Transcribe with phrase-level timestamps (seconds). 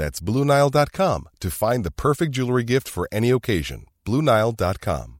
[0.00, 3.84] That's BlueNile.com to find the perfect jewelry gift for any occasion.
[4.06, 5.19] BlueNile.com.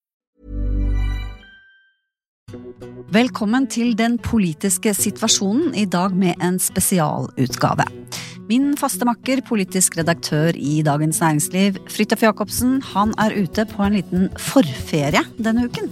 [3.11, 7.85] Velkommen til Den politiske situasjonen, i dag med en spesialutgave.
[8.49, 13.95] Min faste makker, politisk redaktør i Dagens Næringsliv, Fridtjof Jacobsen, han er ute på en
[13.95, 15.87] liten forferie denne uken.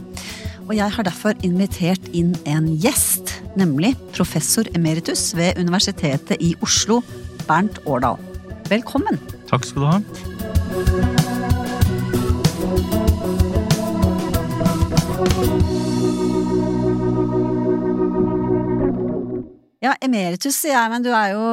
[0.67, 7.01] Og jeg har derfor invitert inn en gjest, nemlig professor emeritus ved Universitetet i Oslo,
[7.47, 8.19] Bernt Årdal.
[8.69, 9.19] Velkommen.
[9.49, 9.99] Takk skal du ha.
[19.79, 21.43] Ja, emeritus sier jeg, men du er jo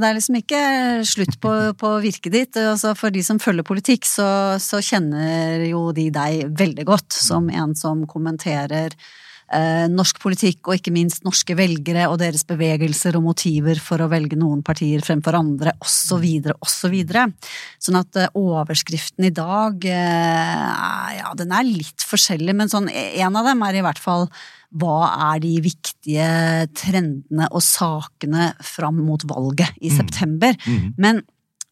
[0.00, 0.62] Det er liksom ikke
[1.06, 2.58] slutt på, på virket ditt.
[2.58, 4.26] Altså for de som følger politikk, så,
[4.62, 8.90] så kjenner jo de deg veldig godt som en som kommenterer
[9.54, 14.10] eh, norsk politikk, og ikke minst norske velgere og deres bevegelser og motiver for å
[14.10, 16.26] velge noen partier fremfor andre, osv.,
[16.58, 16.98] osv.
[17.06, 23.38] Sånn at eh, overskriften i dag, eh, ja, den er litt forskjellig, men sånn en
[23.38, 24.26] av dem er i hvert fall
[24.76, 24.98] hva
[25.32, 26.28] er de viktige
[26.76, 30.56] trendene og sakene fram mot valget i september.
[31.00, 31.22] Men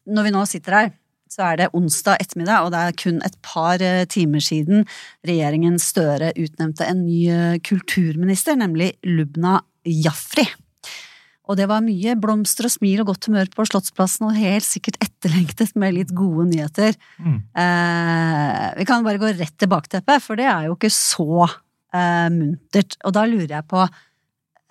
[0.05, 0.93] når vi nå sitter her,
[1.31, 4.85] så er det onsdag ettermiddag, og det er kun et par eh, timer siden
[5.25, 10.45] regjeringen Støre utnevnte en ny eh, kulturminister, nemlig Lubna Jafri.
[11.45, 14.97] Og det var mye blomster og smil og godt humør på Slottsplassen, og helt sikkert
[15.03, 16.95] etterlengtet med litt gode nyheter.
[17.21, 21.45] Eh, vi kan bare gå rett til bakteppet, for det er jo ikke så
[21.95, 22.97] eh, muntert.
[23.07, 23.85] Og da lurer jeg på,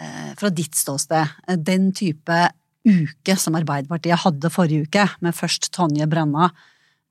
[0.01, 2.45] eh, fra ditt ståsted, eh, den type
[2.85, 6.51] uke som Arbeiderpartiet hadde forrige uke, med først Tonje Brenna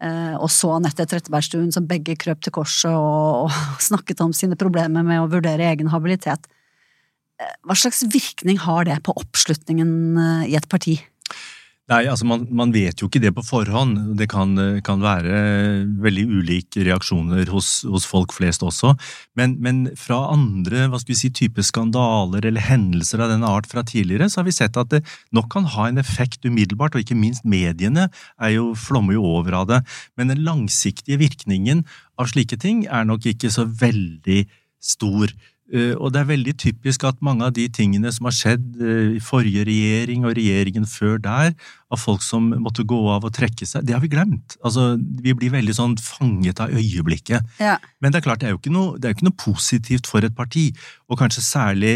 [0.03, 4.59] eh, og så Anette Trettebergstuen, som begge krøp til korset og, og snakket om sine
[4.59, 6.45] problemer med å vurdere egen habilitet.
[7.41, 10.99] Eh, Hva slags virkning har det på oppslutningen eh, i et parti?
[11.91, 14.13] Nei, altså man, man vet jo ikke det på forhånd.
[14.15, 14.55] Det kan,
[14.87, 15.41] kan være
[16.05, 18.93] veldig ulike reaksjoner hos, hos folk flest også.
[19.35, 23.67] Men, men, fra andre hva skal vi si, type skandaler eller hendelser av denne art
[23.67, 25.03] fra tidligere, så har vi sett at det
[25.35, 28.07] nok kan ha en effekt umiddelbart, og ikke minst mediene
[28.53, 29.83] jo, flommer jo over av det.
[30.15, 31.83] Men den langsiktige virkningen
[32.15, 34.45] av slike ting er nok ikke så veldig
[34.83, 35.35] stor.
[35.71, 39.13] Uh, og det er veldig typisk at mange av de tingene som har skjedd uh,
[39.15, 41.53] i forrige regjering og regjeringen før der,
[41.93, 44.57] av folk som måtte gå av og trekke seg, det har vi glemt.
[44.65, 47.47] Altså, Vi blir veldig sånn fanget av øyeblikket.
[47.63, 47.77] Ja.
[48.03, 50.25] Men det er klart, det er jo ikke noe, det er ikke noe positivt for
[50.25, 50.71] et parti,
[51.07, 51.95] og kanskje særlig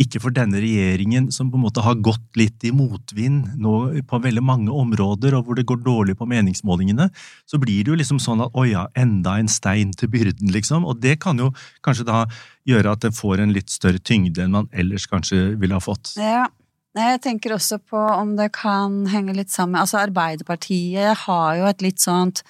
[0.00, 3.74] ikke for denne regjeringen, som på en måte har gått litt i motvind nå
[4.10, 7.06] på veldig mange områder, og hvor det går dårlig på meningsmålingene,
[7.46, 10.86] så blir det jo liksom sånn at å ja, enda en stein til byrden, liksom.
[10.88, 11.52] Og det kan jo
[11.86, 12.24] kanskje da
[12.66, 16.16] gjøre at det får en litt større tyngde enn man ellers kanskje ville ha fått.
[16.18, 16.48] Ja.
[16.94, 21.82] Jeg tenker også på om det kan henge litt sammen Altså, Arbeiderpartiet har jo et
[21.82, 22.44] litt sånt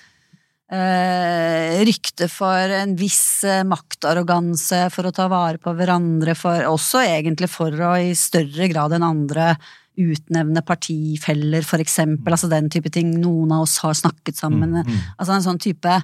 [1.84, 7.50] rykte for en viss eh, maktarroganse, for å ta vare på hverandre, for også egentlig
[7.52, 9.54] for å i større grad enn andre
[10.00, 13.12] utnevne partifeller, for eksempel, altså den type ting.
[13.22, 14.80] Noen av oss har snakket sammen.
[14.80, 15.02] Mm, mm.
[15.18, 15.98] Altså en sånn type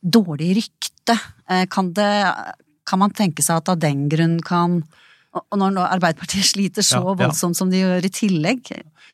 [0.00, 1.18] dårlig rykte.
[1.50, 2.12] Eh, Kan det
[2.84, 4.82] kan man tenke seg at av den grunn kan
[5.34, 7.18] Og når Arbeiderpartiet sliter så Ja, ja.
[7.24, 8.70] voldsomt som de gjør i tillegg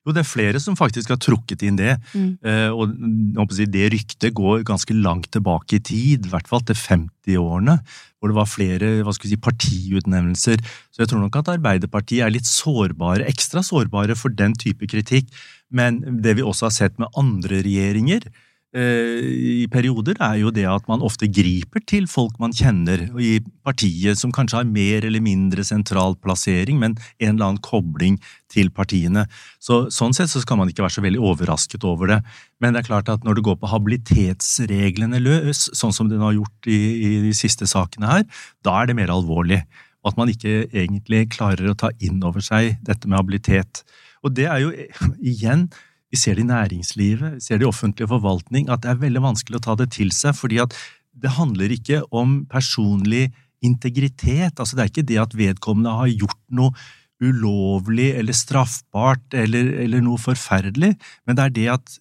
[0.07, 1.99] Jo, det er flere som faktisk har trukket inn det.
[2.17, 2.31] Mm.
[2.41, 6.79] Eh, og si, det ryktet går ganske langt tilbake i tid, i hvert fall til
[6.79, 7.77] 50-årene,
[8.17, 10.65] hvor det var flere hva skal vi si, partiutnevnelser.
[10.89, 15.29] Så jeg tror nok at Arbeiderpartiet er litt sårbare, ekstra sårbare for den type kritikk.
[15.69, 18.25] Men det vi også har sett med andre regjeringer,
[18.71, 24.19] i perioder, er jo det at man ofte griper til folk man kjenner i partiet,
[24.21, 28.21] som kanskje har mer eller mindre sentral plassering, men en eller annen kobling
[28.51, 29.27] til partiene.
[29.59, 32.21] Så, sånn sett så skal man ikke være så veldig overrasket over det.
[32.63, 36.39] Men det er klart at når det går på habilitetsreglene løs, sånn som den har
[36.39, 38.27] gjort i, i de siste sakene her,
[38.63, 39.65] da er det mer alvorlig.
[40.05, 43.83] Og at man ikke egentlig klarer å ta inn over seg dette med habilitet.
[44.23, 44.71] Og det er jo
[45.19, 45.67] igjen
[46.11, 49.23] vi ser det i næringslivet, vi ser det i offentlig forvaltning, at det er veldig
[49.23, 50.75] vanskelig å ta det til seg, fordi at
[51.21, 53.29] det handler ikke om personlig
[53.63, 54.59] integritet.
[54.59, 56.75] Altså, det er ikke det at vedkommende har gjort noe
[57.21, 60.95] ulovlig eller straffbart eller, eller noe forferdelig,
[61.29, 61.99] men det er det at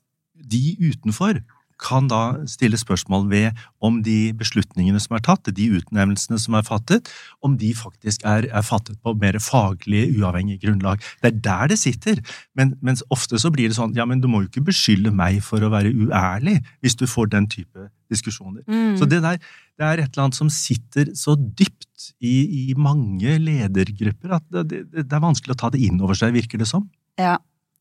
[0.50, 1.42] de utenfor
[1.80, 6.66] kan da stille spørsmål ved om de beslutningene som er tatt, de utnevnelsene som er
[6.68, 7.10] fattet,
[7.46, 11.04] om de faktisk er, er fattet på mer faglig, uavhengig grunnlag.
[11.24, 12.20] Det er der det sitter.
[12.56, 15.42] Men, mens ofte så blir det sånn ja, men du må jo ikke beskylde meg
[15.46, 18.64] for å være uærlig hvis du får den type diskusjoner.
[18.68, 18.96] Mm.
[19.00, 19.40] Så det der
[19.80, 24.66] det er et eller annet som sitter så dypt i, i mange ledergrupper at det,
[24.68, 26.84] det, det, er vanskelig å ta det inn over seg, virker det som.
[27.20, 27.38] Ja,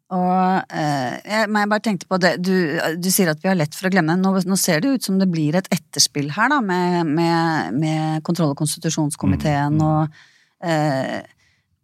[0.08, 2.54] og eh, jeg, men jeg bare tenkte på det, du,
[2.96, 4.16] du, sier at vi har lett for å glemme.
[4.16, 8.24] Nå, nå, ser det ut som det blir et etterspill her, da, med, med, med
[8.24, 9.84] kontroll- og konstitusjonskomiteen mm.
[9.84, 10.22] og,
[10.64, 11.20] eh,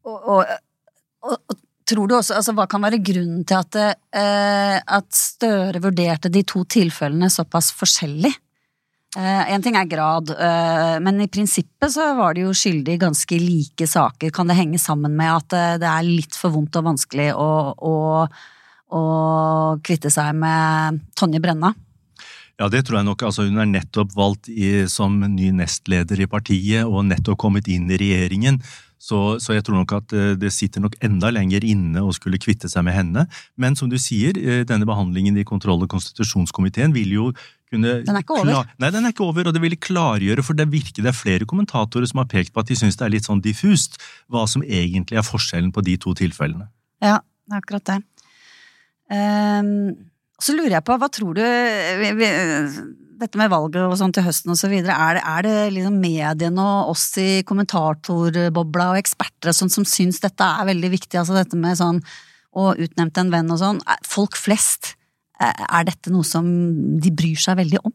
[0.08, 0.56] og, og,
[1.28, 3.76] og, Tror du også, altså Hva kan være grunnen til at,
[4.16, 8.32] eh, at Støre vurderte de to tilfellene såpass forskjellig?
[9.14, 13.36] Uh, en ting er grad, uh, men i prinsippet så var de jo skyldig ganske
[13.38, 14.32] like saker.
[14.34, 17.46] Kan det henge sammen med at uh, det er litt for vondt og vanskelig å,
[17.78, 17.94] å,
[18.90, 19.04] å
[19.86, 21.70] kvitte seg med Tonje Brenna?
[22.58, 23.22] Ja, det tror jeg nok.
[23.30, 27.86] Altså, hun er nettopp valgt i, som ny nestleder i partiet og nettopp kommet inn
[27.90, 28.58] i regjeringen.
[28.98, 32.70] Så, så, jeg tror nok at det sitter nok enda lenger inne å skulle kvitte
[32.72, 33.26] seg med henne.
[33.60, 37.26] Men som du sier, denne behandlingen i kontroll- og konstitusjonskomiteen vil jo
[37.74, 38.70] kunne Den er ikke over?
[38.80, 41.48] Nei, den er ikke over, og det ville klargjøre, for det virker det er flere
[41.50, 44.00] kommentatorer som har pekt på at de syns det er litt sånn diffust
[44.32, 46.70] hva som egentlig er forskjellen på de to tilfellene.
[47.04, 48.00] Ja, det er akkurat det.
[49.12, 49.94] Um,
[50.40, 52.28] så lurer jeg på, hva tror du vi, vi,
[53.20, 56.00] Dette med valget og sånn til høsten og så videre, er det, er det liksom
[56.02, 61.20] mediene og oss i kommentatorbobla og eksperter og sånn som syns dette er veldig viktig,
[61.20, 62.02] altså dette med sånn
[62.54, 63.80] å utnevnt en venn og sånn?
[64.06, 64.96] Folk flest?
[65.42, 66.46] Er dette noe som
[67.02, 67.94] de bryr seg veldig om?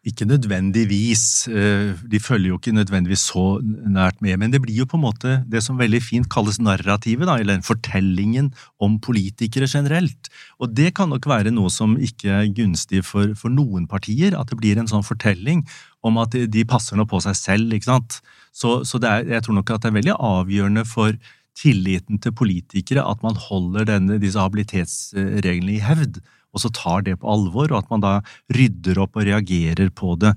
[0.00, 1.44] Ikke nødvendigvis.
[1.52, 4.38] Eh, de følger jo ikke nødvendigvis så nært med.
[4.40, 7.60] Men det blir jo på en måte det som veldig fint kalles narrativet, da, eller
[7.60, 8.48] fortellingen
[8.80, 10.30] om politikere generelt.
[10.58, 14.32] Og det kan nok være noe som ikke er gunstig for, for noen partier.
[14.40, 15.66] At det blir en sånn fortelling
[16.00, 17.76] om at de passer nå på seg selv.
[17.76, 18.22] ikke sant?
[18.56, 21.12] Så, så er, jeg tror nok at det er veldig avgjørende for
[21.58, 26.20] tilliten til politikere at man holder denne, disse habilitetsreglene i hevd,
[26.50, 28.14] og så tar det på alvor, og at man da
[28.54, 30.32] rydder opp og reagerer på det.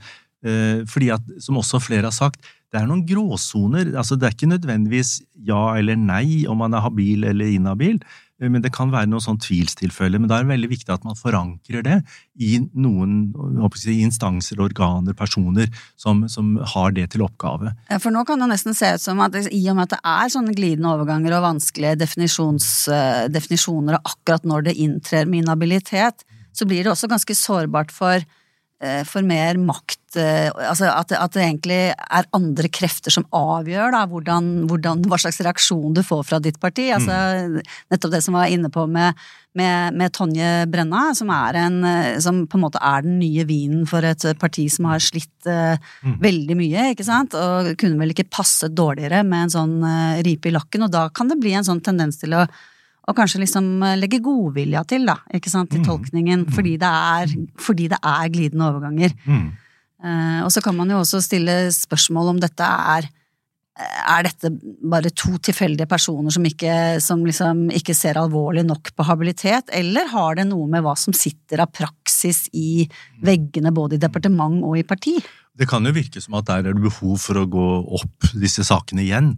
[0.45, 2.44] Eh, fordi at, som også flere har sagt,
[2.74, 3.94] det er noen gråsoner.
[3.94, 8.01] altså Det er ikke nødvendigvis ja eller nei om man er habil eller inhabil,
[8.51, 10.19] men det kan være noen sånn tvilstilfelle.
[10.19, 11.99] Men da er det veldig viktig at man forankrer det
[12.41, 13.31] i noen
[13.79, 17.73] si, instanser, organer, personer som, som, har det til oppgave.
[17.89, 20.01] Ja, For nå kan det nesten se ut som at i og med at det
[20.13, 26.25] er sånne glidende overganger og vanskelige eh, definisjoner av akkurat når det inntrer med inhabilitet,
[26.53, 28.39] så blir det også ganske sårbart for Eh,
[29.07, 34.03] for mer makt eh, Altså at, at, det egentlig er andre krefter som avgjør da,
[34.09, 36.89] hvordan, hvordan, hva slags reaksjon du får fra ditt parti.
[36.95, 37.61] Altså, mm.
[37.93, 39.19] Nettopp det som var inne på med,
[39.57, 43.47] med, med, Tonje Brenna, som, er en, eh, som på en måte er den nye
[43.49, 46.19] vinen for et parti som har slitt uh, mm.
[46.24, 47.38] veldig mye, ikke sant.
[47.38, 50.86] Og kunne vel ikke passe dårligere med en sånn uh, ripe i lakken.
[50.88, 52.45] Og da kan det bli en sånn tendens til å
[53.03, 55.88] og kanskje liksom eh, legge godvilja til, da, ikke sant, i mm.
[55.89, 56.53] tolkningen, mm.
[56.55, 59.17] fordi, det er, fordi, det er, glidende overganger.
[59.25, 59.50] Mm.
[60.03, 63.07] Uh, og så kan man jo også stille spørsmål om dette er
[63.74, 64.51] er dette
[64.86, 70.12] bare to tilfeldige personer som, ikke, som liksom ikke ser alvorlig nok på habilitet, eller
[70.12, 72.86] har det noe med hva som sitter av praksis i
[73.25, 75.15] veggene både i departement og i parti?
[75.57, 77.67] Det kan jo virke som at der er det behov for å gå
[77.98, 79.33] opp disse sakene igjen.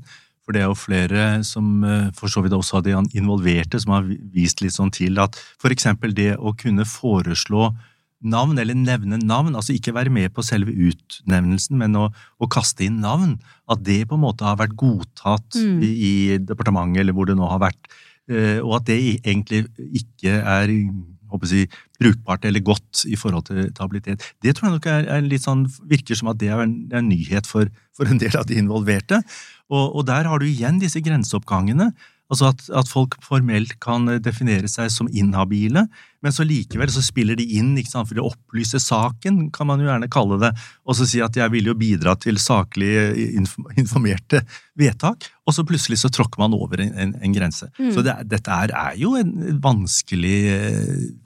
[0.45, 3.95] For det er jo flere som eh, for så vidt også av de involverte som
[3.95, 7.71] har vist litt sånn til at for eksempel det å kunne foreslå
[8.25, 12.07] navn, eller nevne navn, altså ikke være med på selve utnevnelsen, men å,
[12.41, 13.35] å kaste inn navn,
[13.69, 15.81] at det på en måte har vært godtatt mm.
[15.83, 17.91] i, i, departementet, eller hvor det nå har vært,
[18.31, 19.65] eh, og at det egentlig
[20.01, 21.67] ikke er jeg,
[21.99, 24.23] brukbart eller godt i forhold til habilitet.
[24.43, 27.09] Det tror jeg nok er, er litt sånn, virker som at det er en, en
[27.09, 29.19] nyhet for, for en del av de involverte.
[29.71, 31.91] Og, og, der har du igjen disse grenseoppgangene.
[32.25, 35.83] Altså at, at, folk formelt kan definere seg som inhabile,
[36.25, 39.83] men så likevel så spiller de inn ikke sant, for å opplyse saken, kan man
[39.83, 40.49] jo gjerne kalle det,
[40.89, 42.89] og så si at jeg vil jo bidra til saklig
[43.77, 44.41] informerte
[44.73, 47.69] vedtak, og så plutselig så tråkker man over en, en, en grense.
[47.77, 47.93] Mm.
[47.93, 49.29] Så det, dette er, er, jo et
[49.61, 50.39] vanskelig,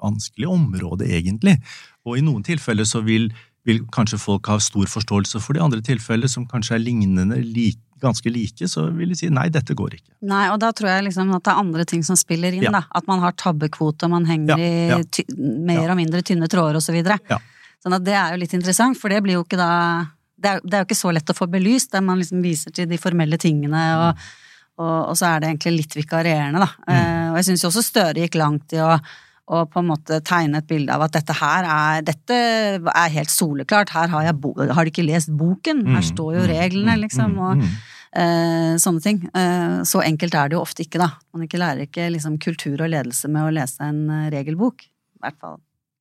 [0.03, 1.61] vanskelig område, egentlig.
[2.03, 3.31] Og i noen tilfeller så vil,
[3.63, 7.39] vil kanskje folk ha stor forståelse for det, i andre tilfeller som kanskje er lignende,
[7.39, 10.11] like ganske like, så vil de si nei, dette går ikke.
[10.29, 12.73] Nei, og da tror jeg liksom at det er andre ting som spiller inn, ja.
[12.79, 12.83] da.
[12.95, 14.99] At man har tabbekvote, og man henger ja, ja.
[15.01, 15.25] i
[15.69, 17.19] mer og mindre tynne tråder og så videre.
[17.79, 19.71] Sånn at det er jo litt interessant, for det blir jo ikke da
[20.39, 22.71] Det er, det er jo ikke så lett å få belyst, der man liksom viser
[22.71, 24.27] til de formelle tingene, og,
[24.79, 26.69] og, og så er det egentlig litt vikarierende, da.
[26.87, 26.93] Mm.
[26.93, 28.93] Uh, og jeg syns jo også Støre gikk langt i å
[29.49, 32.35] og på en måte tegne et bilde av at dette her er, dette
[32.77, 33.93] er helt soleklart.
[33.95, 35.87] Her har, jeg har de ikke lest boken?
[35.87, 37.33] Her mm, står jo mm, reglene, mm, liksom.
[37.41, 39.23] Og eh, sånne ting.
[39.33, 41.09] Eh, så enkelt er det jo ofte ikke, da.
[41.33, 44.85] Man ikke lærer ikke liksom, kultur og ledelse med å lese en uh, regelbok.
[44.85, 45.57] I hvert fall.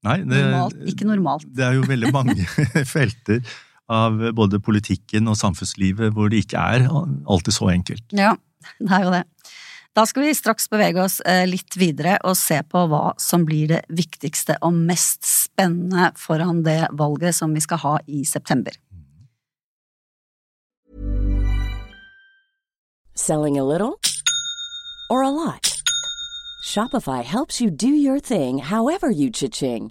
[0.06, 1.48] Nei, det, normalt, ikke normalt.
[1.56, 2.36] Det er jo veldig mange
[2.94, 3.40] felter
[3.88, 8.04] av både politikken og samfunnslivet hvor det ikke er alltid så enkelt.
[8.12, 8.36] Ja,
[8.76, 9.24] det er jo det.
[9.98, 13.66] Da skal vi straks bevege oss eh, litt videre og se på hva som blir
[13.72, 18.78] det viktigste og mest spennende foran det valget som vi skal ha i september.
[23.18, 23.98] Selling a little
[25.10, 25.74] or a lot?
[26.62, 29.90] Shopify helps you do your thing however you cha-ching.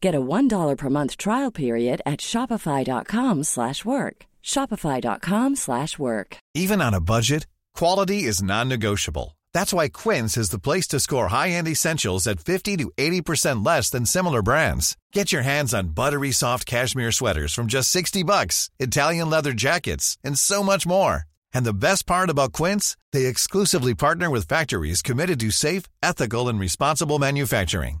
[0.00, 4.16] Get a $1 per month trial period at shopify.com/work.
[4.42, 6.36] shopify.com/work.
[6.54, 9.36] Even on a budget, quality is non-negotiable.
[9.56, 13.88] That's why Quince is the place to score high-end essentials at 50 to 80% less
[13.90, 14.96] than similar brands.
[15.12, 20.18] Get your hands on buttery soft cashmere sweaters from just 60 bucks, Italian leather jackets,
[20.22, 21.24] and so much more.
[21.54, 26.48] And the best part about Quince, they exclusively partner with factories committed to safe, ethical
[26.50, 28.00] and responsible manufacturing.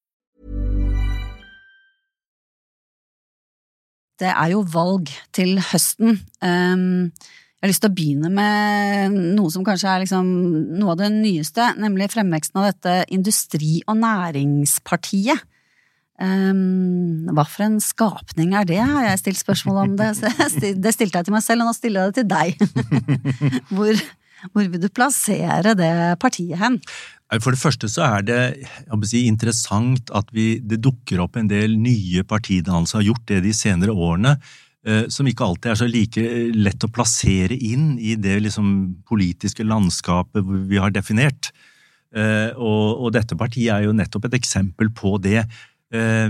[4.21, 6.19] Det er jo valg til høsten.
[6.43, 7.11] Um,
[7.61, 10.29] jeg har lyst til å begynne med noe som kanskje er liksom
[10.79, 15.43] noe av det nyeste, nemlig fremveksten av dette industri- og næringspartiet.
[16.21, 20.11] Um, hva for en skapning er det, har jeg stilt spørsmål om det.
[20.83, 22.49] Det stilte jeg til meg selv, og nå stiller jeg det til deg.
[23.73, 24.01] Hvor,
[24.49, 26.79] hvor vil du plassere det partiet hen?
[27.39, 28.39] For det første så er det
[29.07, 33.53] si, interessant at vi, det dukker opp en del nye partidannelser, har gjort det de
[33.55, 34.35] senere årene,
[34.83, 36.25] eh, som ikke alltid er så like
[36.57, 38.67] lett å plassere inn i det liksom,
[39.07, 41.53] politiske landskapet vi har definert.
[42.11, 45.45] Eh, og, og, dette partiet er jo nettopp et eksempel på det.
[45.95, 46.27] Eh,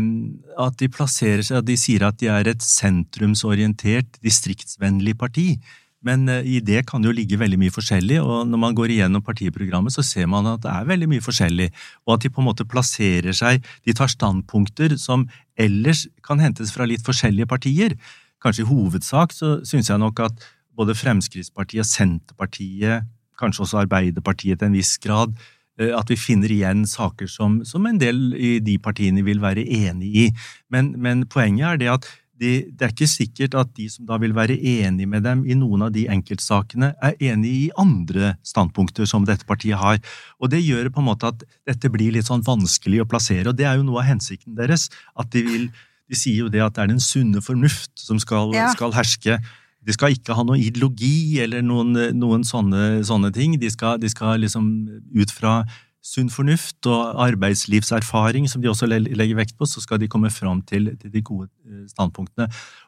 [0.62, 5.56] at de plasserer seg, at de sier at de er et sentrumsorientert, distriktsvennlig parti.
[6.06, 8.96] Men eh, i det kan det jo ligge veldig mye forskjellig, og når man går
[8.96, 11.70] igjennom partiprogrammet, så ser man at det er veldig mye forskjellig,
[12.08, 15.28] og at de på en måte plasserer seg De tar standpunkter som
[15.60, 17.96] ellers kan hentes fra litt forskjellige partier.
[18.42, 20.46] Kanskje i hovedsak så syns jeg nok at
[20.78, 25.36] både Fremskrittspartiet, Senterpartiet, kanskje også Arbeiderpartiet til en viss grad,
[25.80, 29.66] eh, at vi finner igjen saker som, som en del i de partiene vil være
[29.66, 30.28] enig i.
[30.74, 32.10] Men, men poenget er det at
[32.42, 35.58] de, det er ikke sikkert at de som da vil være enig med dem i
[35.58, 40.02] noen av de enkeltsakene, er enig i andre standpunkter som dette partiet har.
[40.42, 43.60] Og det gjør på en måte at dette blir litt sånn vanskelig å plassere, og
[43.60, 44.90] det er jo noe av hensikten deres.
[45.14, 45.70] at De vil,
[46.10, 48.72] de sier jo det at det er den sunne fornuft som skal, ja.
[48.74, 49.38] skal herske.
[49.82, 53.56] De skal ikke ha noen ideologi eller noen, noen sånne, sånne, ting.
[53.62, 54.68] De skal, de skal liksom
[55.14, 55.62] ut fra
[56.02, 60.64] sunn fornuft og arbeidslivserfaring, som de også legger vekt på, så skal de komme fram
[60.66, 62.48] til, de gode eh, standpunktene.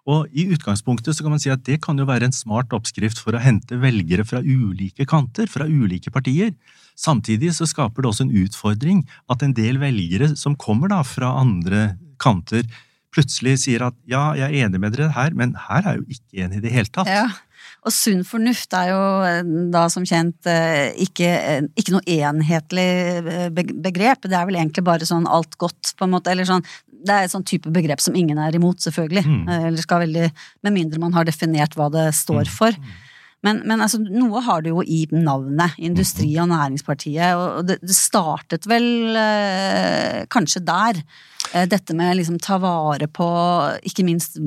[0.10, 3.22] Og i utgangspunktet så kan man si at det kan jo være en smart oppskrift
[3.22, 6.56] for å hente velgere fra ulike kanter, fra ulike partier.
[6.98, 11.36] Samtidig så skaper det også en utfordring at en del velgere som kommer da fra
[11.42, 12.66] andre kanter,
[13.14, 16.18] plutselig sier at ja, jeg er enig med dere her, men her er jeg jo
[16.18, 17.12] ikke enig i det hele tatt.
[17.14, 17.28] Ja.
[17.84, 19.42] Og sunn fornuft er jo eh,
[19.74, 22.88] da som kjent eh, ikke, eh, ikke noe enhetlig
[23.54, 24.28] begrep.
[24.28, 26.32] Det er vel egentlig bare sånn alt godt, på en måte.
[26.32, 26.64] Eller sånn
[27.04, 29.26] det er et sånn type begrep som ingen er imot, selvfølgelig.
[29.28, 29.50] Mm.
[29.68, 30.30] Eller skal veldig,
[30.64, 32.54] Med mindre man har definert hva det står mm.
[32.54, 32.78] for.
[33.44, 35.76] Men, men altså, noe har det jo i navnet.
[35.84, 37.36] Industri- og Næringspartiet.
[37.36, 38.88] Og det, det startet vel
[39.20, 41.04] eh, kanskje der.
[41.54, 43.28] Eh, dette med liksom ta vare på,
[43.86, 44.40] ikke minst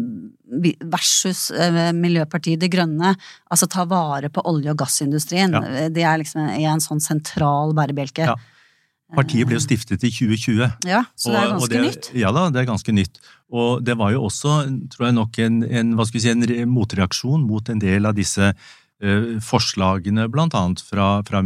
[0.90, 3.14] versus eh, Miljøpartiet De Grønne.
[3.50, 5.54] Altså ta vare på olje- og gassindustrien.
[5.54, 5.88] Ja.
[5.92, 8.30] Det er liksom en sånn sentral bærebjelke.
[8.32, 8.36] Ja.
[9.14, 10.88] Partiet ble jo stiftet i 2020.
[10.90, 12.08] Ja, Så det er ganske det, nytt?
[12.18, 13.20] Ja da, det er ganske nytt.
[13.54, 14.56] Og det var jo også,
[14.90, 18.54] tror jeg nok, en, en, si, en motreaksjon mot en del av disse Eh,
[19.44, 20.62] forslagene bl.a.
[20.88, 21.42] Fra, fra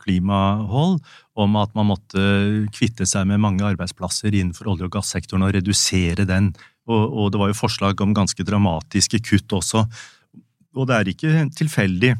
[0.00, 1.00] klimahold
[1.36, 2.22] om at man måtte
[2.72, 6.52] kvitte seg med mange arbeidsplasser innenfor olje- og gassektoren og redusere den.
[6.88, 9.84] Og, og, det var jo forslag om ganske dramatiske kutt også.
[10.74, 12.14] Og det er ikke tilfeldig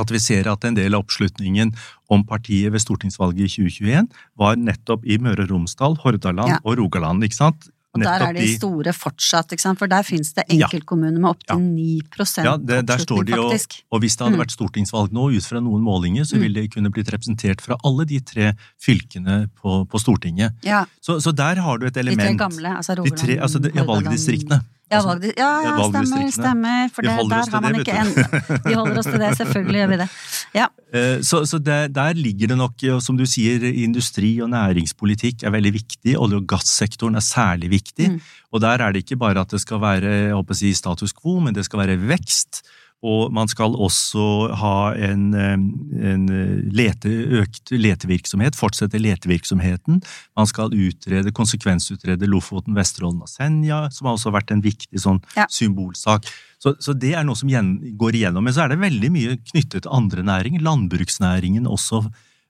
[0.00, 1.74] at vi ser at en del av oppslutningen
[2.12, 4.08] om partiet ved stortingsvalget i 2021
[4.40, 6.60] var nettopp i Møre og Romsdal, Hordaland ja.
[6.64, 7.24] og Rogaland.
[7.24, 7.68] ikke sant?
[7.92, 9.78] Og der er de store fortsatt, ikke sant?
[9.80, 11.98] for der finnes det enkeltkommuner med opptil ja.
[12.08, 13.52] 9% ja, det, der står de, og,
[13.92, 14.42] og, hvis det hadde mm.
[14.42, 16.44] vært stortingsvalg nå, ut fra noen målinger, så mm.
[16.46, 20.56] ville de kunne blitt representert fra alle de tre fylkene på, på Stortinget.
[20.64, 20.86] Ja.
[21.04, 23.84] Så, så, der har du et element De tre gamle, altså Rogaland, altså, det, ja,
[23.88, 24.62] valgdistriktene.
[24.92, 26.88] Ja, altså, valg, ja, ja stemmer, stemmer.
[26.92, 28.10] For det, der har man ikke en
[28.70, 30.08] Vi holder oss til det, selvfølgelig gjør vi det.
[30.52, 30.68] Ja.
[30.92, 35.54] Eh, så, så der, der, ligger det nok, som du sier, industri og næringspolitikk er
[35.54, 36.16] veldig viktig.
[36.20, 38.12] Olje- og gassektoren er særlig viktig.
[38.12, 38.20] Mm.
[38.52, 41.16] Og der er det ikke bare at det skal være jeg håper å si, status
[41.16, 42.62] quo, men det skal være vekst.
[43.02, 44.24] Og man skal også
[44.60, 46.26] ha en, en
[46.70, 49.98] lete, økt letevirksomhet, fortsette letevirksomheten.
[50.38, 55.18] Man skal utrede, konsekvensutrede Lofoten, Vesterålen og Senja, som har også vært en viktig sånn
[55.34, 55.48] ja.
[55.50, 56.30] symbolsak.
[56.62, 58.44] Så, så, det er noe som gjen, går igjennom.
[58.46, 60.62] Men så er det veldig mye knyttet til andre næringer.
[60.62, 62.04] Landbruksnæringen også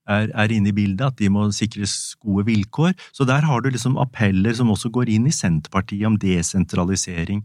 [0.04, 2.92] er, er inne i bildet, at de må sikres gode vilkår.
[3.16, 7.40] Så der har du liksom appeller som også går inn i Senterpartiet om desentralisering.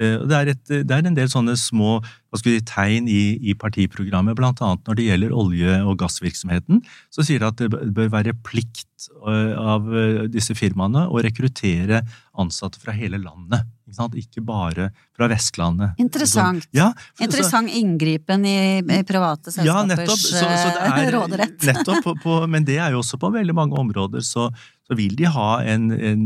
[0.00, 1.98] Eh, det er, et, det er, en del sånne små
[2.38, 6.84] si, tegn i, i, partiprogrammet, blant annet når det gjelder olje- og gassvirksomheten.
[7.12, 12.02] Så sier de at det bør være plikt eh, av eh, disse firmaene å rekruttere
[12.38, 13.68] ansatte fra hele landet.
[14.16, 15.98] Ikke, bare fra Vestlandet.
[16.00, 16.64] Interessant.
[16.72, 16.88] Ja,
[17.20, 21.58] Interessant så, inngripen i, i, private selskapers ja, nettopp, så, så er, råderett.
[21.68, 24.48] nettopp, på, på, men det er jo også på veldig mange områder så
[24.92, 26.22] så vil de ha en, en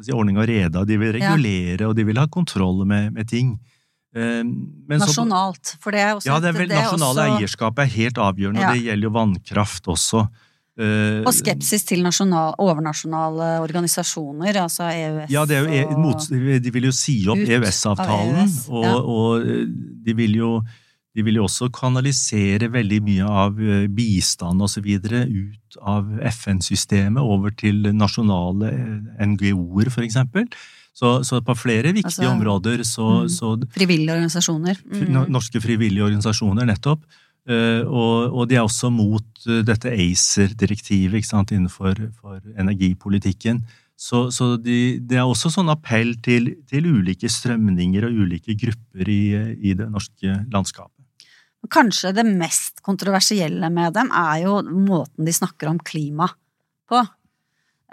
[0.00, 1.88] si, ordning og rede, de vil regulere, ja.
[1.90, 3.56] og de vil ha kontroll med, med ting.
[4.14, 4.52] Ehm,
[4.86, 7.38] men nasjonalt, for det er også Ja, det er vel nasjonale også...
[7.40, 8.70] eierskapet er helt avgjørende, ja.
[8.70, 10.24] og det gjelder jo vannkraft også.
[10.74, 16.72] Uh, og skepsis til nasjonal, overnasjonale organisasjoner, altså EØS Ja, det jo, e- mot, de
[16.74, 18.96] vil jo si opp EØS-avtalen, EØS, ja.
[18.96, 19.68] og, og,
[20.02, 20.56] de vil jo
[21.14, 24.88] de vil jo også kanalisere veldig mye av eh, bistand osv.
[24.98, 30.48] ut av FN-systemet over til nasjonale eh, NGO-er, for eksempel.
[30.94, 34.78] Så, så, på flere viktige altså, områder så, mm, så, Frivillige organisasjoner.
[34.90, 35.24] Mm.
[35.34, 37.02] Norske frivillige organisasjoner, nettopp.
[37.44, 41.98] Uh, og, og, de er også mot uh, dette ACER-direktivet innenfor
[42.56, 43.60] energipolitikken.
[43.94, 49.10] Så, så de, det er også sånn appell til, til, ulike strømninger og ulike grupper
[49.12, 49.22] i,
[49.60, 50.90] i det norske landskapet.
[51.72, 56.26] Kanskje det mest kontroversielle med dem er jo måten de snakker om klima
[56.90, 57.00] på.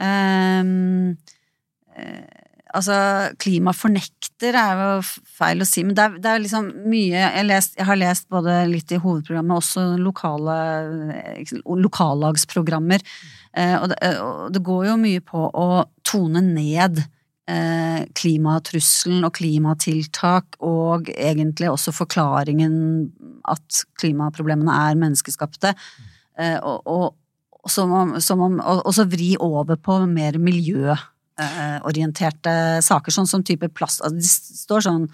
[0.02, 1.14] Um,
[2.78, 2.98] altså,
[3.42, 4.98] klimafornekter er jo
[5.38, 8.28] feil å si, men det er, det er liksom mye jeg, lest, jeg, har lest
[8.32, 10.58] både litt i hovedprogrammet, også lokale
[11.66, 13.04] lokallagsprogrammer.
[13.52, 15.72] Eh, og, det, og det går jo mye på å
[16.08, 17.04] tone ned
[17.52, 22.76] Eh, klimatrusselen og klimatiltak, og egentlig også forklaringen
[23.50, 25.74] at klimaproblemene er menneskeskapte.
[26.40, 30.38] Eh, og, og, som om, som om, og så vri over på mer
[31.42, 34.02] miljøorienterte saker, sånn som type plast.
[34.06, 35.06] Altså, det står sånn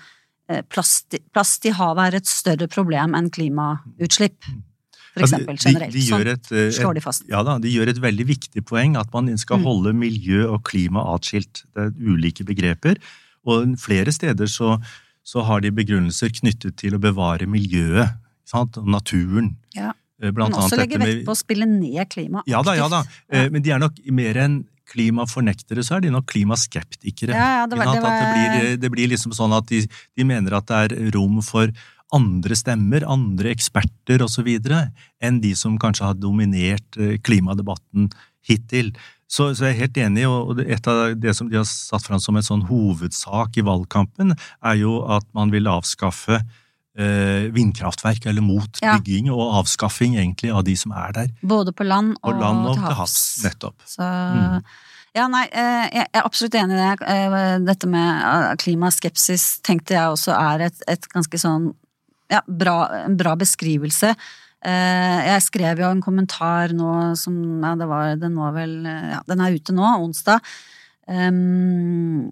[0.50, 4.44] eh, plast, plast i havet er et større problem enn klimautslipp
[5.18, 5.94] for eksempel, generelt.
[5.94, 7.26] De, de sånn et, sånn slår de fast.
[7.32, 9.66] Ja da, de gjør et veldig viktig poeng, at man skal mm.
[9.66, 11.64] holde miljø og klima atskilt.
[11.74, 13.02] Det er ulike begreper.
[13.48, 14.76] Og flere steder så,
[15.26, 18.78] så har de begrunnelser knyttet til å bevare miljøet, sant?
[18.86, 19.56] naturen.
[19.76, 19.96] Ja.
[20.22, 23.04] Eh, Blant Men også legge vekt på å spille ned klima Ja da, ja da.
[23.30, 23.44] Ja.
[23.44, 24.56] Eh, Men de er nok mer enn
[24.94, 27.36] klimafornektere, så er de nok klimaskeptikere.
[27.36, 28.18] Ja, ja, det var- det var...
[28.22, 29.84] det, blir, det blir liksom sånn at de,
[30.18, 31.72] de mener at det er rom for
[32.16, 34.48] andre stemmer, andre eksperter osv.,
[35.20, 38.08] enn de som kanskje har dominert eh, klimadebatten
[38.48, 38.94] hittil.
[39.28, 42.22] Så, så jeg er helt enig, og et av det som de har satt fram
[42.24, 44.32] som en sånn hovedsak i valgkampen,
[44.64, 46.40] er jo at man vil avskaffe
[46.98, 48.98] vindkraftverk, eller mot Ja.
[48.98, 51.28] bygging og avskaffing egentlig av de som er der.
[51.44, 53.18] Både på land På og, land og til havs.
[53.44, 53.76] Nettopp.
[53.86, 54.64] Så Mm.
[55.16, 57.08] Ja, nei, eh, jeg er absolutt enig i det.
[57.08, 61.74] Eh, Dette med eh, klimaskepsis tenkte jeg også er et, et ganske sånn
[62.30, 64.16] ja, bra, en bra beskrivelse.
[64.66, 69.12] Eh, Jeg skrev jo en kommentar nå som Ja, det var Den var vel eh,
[69.14, 70.42] Ja, den er ute nå, onsdag.
[71.08, 72.32] Um,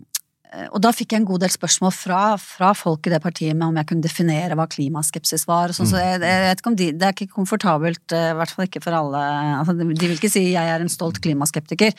[0.71, 3.67] og da fikk jeg en god del spørsmål fra, fra folk i det partiet med
[3.67, 5.69] om jeg kunne definere hva klimaskepsis var.
[5.73, 8.37] og Sånn, så jeg, jeg vet ikke om de, Det er ikke komfortabelt, eh, i
[8.39, 9.23] hvert fall ikke for alle.
[9.59, 11.93] Altså, de vil ikke si 'jeg er en stolt klimaskeptiker'.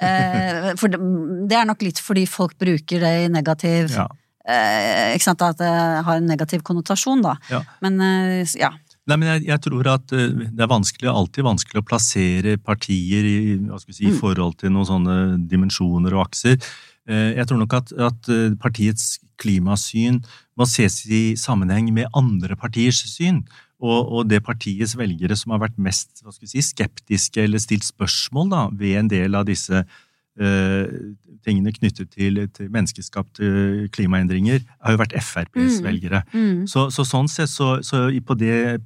[0.00, 0.98] Eh, for det,
[1.48, 4.06] det er nok litt fordi folk bruker det i negativ Ja.
[4.46, 7.36] eh, Ikke sant, at det har en negativ konnotasjon, da.
[7.50, 7.62] Ja.
[7.82, 8.70] Men eh, ja.
[9.08, 13.24] Nei, men jeg, jeg tror at eh, det er vanskelig, alltid vanskelig å plassere partier
[13.26, 13.58] i,
[13.90, 14.20] si, i Mm.
[14.20, 15.16] forhold til noen sånne
[15.48, 16.58] dimensjoner og akser.
[17.10, 20.20] Eh, Jeg tror nok at, at eh, partiets klimasyn
[20.56, 23.42] må ses i sammenheng med andre partiers syn.
[23.80, 27.86] Og, og det partiets velgere som har vært mest hva skal si, skeptiske eller stilt
[27.88, 30.90] spørsmål da, ved en del av disse eh,
[31.46, 35.86] tingene knyttet til, til menneskeskapte klimaendringer, har jo vært FrPs Mm.
[35.86, 36.20] velgere.
[36.36, 36.66] Mm.
[36.68, 38.82] Så, så sånn sett, så, så på det,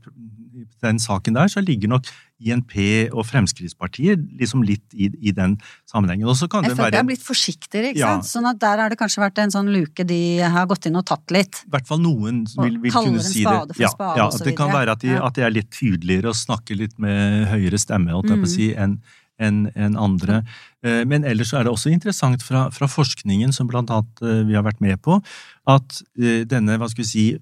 [0.84, 2.06] den saken der, så ligger nok
[2.44, 2.74] INP
[3.12, 5.56] og Fremskrittspartiet liksom litt i, i den
[5.90, 6.28] sammenhengen.
[6.28, 8.12] Og så kan det Frp være har blitt forsiktigere, ikke Ja.
[8.20, 8.28] sant.
[8.30, 11.06] Sånn at der har det kanskje vært en sånn luke de har gått inn og
[11.06, 11.62] tatt litt.
[11.66, 13.74] i hvert fall noen vil, vil kunne si det.
[13.74, 16.28] for Ja, spade ja, at det kan være at de, at de er litt tydeligere
[16.28, 18.56] og snakker litt med høyere stemme holdt jeg på å Mm.
[18.56, 18.98] si, enn
[19.40, 20.44] enn- en andre.
[20.84, 24.54] Eh, Men ellers er det også interessant fra, fra forskningen, som blant annet eh, vi
[24.54, 25.20] har vært med på,
[25.66, 27.38] at eh, denne, hva skal vi si,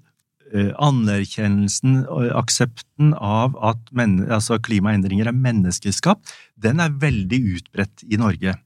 [0.53, 8.57] anerkjennelsen og aksepten av at altså klimaendringer er menneskeskapt, den er veldig utbredt i Norge.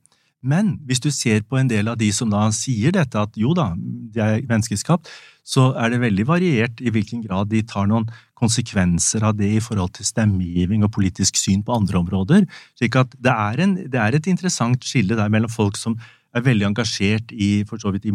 [0.47, 3.55] Men hvis du ser på en del av de som da sier dette, at jo
[3.57, 5.09] da, de er menneskeskapt,
[5.47, 8.07] så er det veldig variert i hvilken grad de tar noen
[8.39, 12.47] konsekvenser av det i forhold til stemmegiving og politisk syn på andre områder.
[12.79, 15.97] Slik at det er, en, det er et interessant skille der mellom folk som
[16.37, 18.15] er veldig engasjert i, for så vidt, i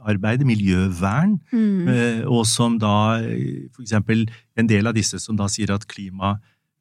[0.00, 1.88] miljøarbeid, miljøvern, Mm.
[1.88, 3.20] Eh, og som da
[3.74, 6.38] for eksempel en del av disse som da sier at klima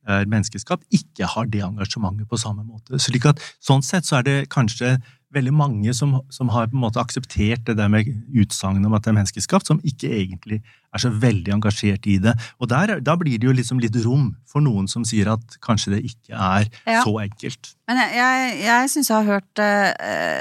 [0.07, 2.97] er menneskeskapt, ikke har det engasjementet på samme måte.
[2.99, 5.01] Slik at sånn sett så er det kanskje
[5.33, 9.03] veldig mange som, som har på en måte akseptert det der med utsagnet om at
[9.05, 10.57] det er menneskeskapt, som ikke egentlig
[10.89, 12.33] er så veldig engasjert i det.
[12.57, 15.93] Og der, da blir det jo liksom litt rom for noen som sier at kanskje
[15.97, 17.03] det ikke er Ja.
[17.05, 17.75] så enkelt.
[17.89, 19.91] Men jeg, jeg, jeg syns jeg har hørt eh,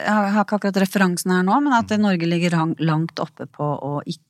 [0.06, 2.02] Jeg har ikke akkurat referansen her nå, men at Mm.
[2.04, 4.24] Norge ligger langt oppe på å ikke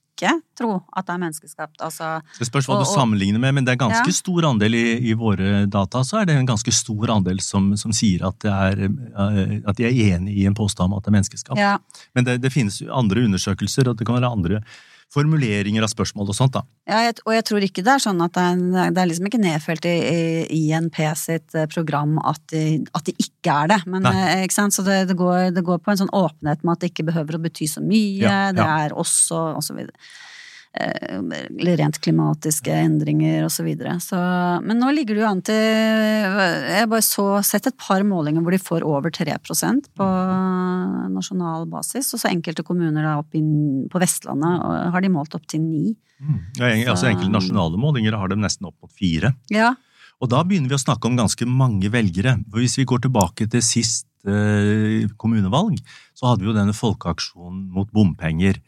[0.59, 1.81] tro at det er menneskeskapt.
[1.81, 4.13] Altså Det spørs hva Og- du sammenligner med, men det er ganske Ja.
[4.13, 7.93] stor andel i, i våre data, så er det en ganske stor andel som, som
[7.93, 11.09] sier at, det er, eh, at de er enig i en påstand om at det
[11.13, 11.59] er menneskeskapt.
[11.59, 11.79] ja.
[12.15, 14.63] Men det, det finnes andre undersøkelser, og det kan være andre
[15.15, 16.57] formuleringer av spørsmål og sånt.
[16.59, 16.63] da.
[16.89, 19.41] Ja, og jeg tror ikke det er sånn at det er, det er liksom ikke
[19.41, 19.97] nedfelt i,
[20.53, 23.81] i INP sitt eh, program at de, at de ikke er det.
[23.89, 24.77] Men, eh, ikke sant?
[24.77, 27.39] Så det, det, går, det går på en sånn åpenhet med at det ikke behøver
[27.39, 28.21] å bety så mye.
[28.21, 29.97] Ja, Det er også og så videre.
[30.79, 31.19] Eh,
[31.59, 33.97] Eller rent klimatiske endringer og så videre.
[34.05, 34.19] Så,
[34.63, 38.55] men nå ligger det jo an til Jeg bare så sett et par målinger hvor
[38.55, 40.09] de får over 3% på
[41.15, 42.13] nasjonal basis.
[42.15, 43.43] Og så enkelte kommuner da opp i,
[43.91, 44.63] på Vestlandet
[44.95, 45.97] har de målt opp til 9.
[46.59, 49.33] Ja, en- altså Enkelte nasjonale målinger har dem nesten opp mot 4.
[49.55, 49.75] Ja,
[50.21, 52.33] Og da begynner vi å snakke om ganske mange velgere.
[52.51, 55.79] For Hvis vi går tilbake til sist eh, kommunevalg,
[56.15, 58.59] så hadde vi jo denne folkeaksjonen mot bompenger.